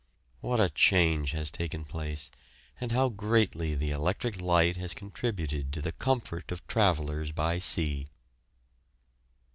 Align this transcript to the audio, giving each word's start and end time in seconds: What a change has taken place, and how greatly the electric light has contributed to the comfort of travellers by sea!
What 0.39 0.59
a 0.59 0.71
change 0.71 1.29
has 1.33 1.51
taken 1.51 1.85
place, 1.85 2.31
and 2.79 2.91
how 2.91 3.09
greatly 3.09 3.75
the 3.75 3.91
electric 3.91 4.41
light 4.41 4.75
has 4.77 4.95
contributed 4.95 5.71
to 5.73 5.79
the 5.79 5.91
comfort 5.91 6.51
of 6.51 6.65
travellers 6.65 7.31
by 7.31 7.59
sea! 7.59 8.09